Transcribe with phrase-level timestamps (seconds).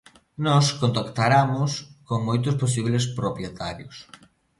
[0.45, 1.71] Nós contactaramos
[2.07, 3.95] con moitos posibles propietarios.